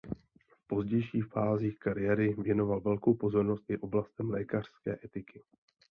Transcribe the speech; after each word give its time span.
V 0.49 0.67
pozdějších 0.67 1.25
fázích 1.25 1.79
kariéry 1.79 2.33
věnoval 2.37 2.81
velkou 2.81 3.13
pozornost 3.13 3.65
i 3.69 3.77
oblastem 3.77 4.29
lékařské 4.29 4.99
etiky. 5.05 5.43